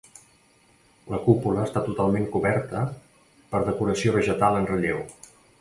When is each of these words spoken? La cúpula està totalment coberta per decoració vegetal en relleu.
La 1.13 1.19
cúpula 1.25 1.67
està 1.69 1.83
totalment 1.91 2.25
coberta 2.37 2.83
per 3.53 3.63
decoració 3.71 4.19
vegetal 4.21 4.63
en 4.63 4.71
relleu. 4.75 5.09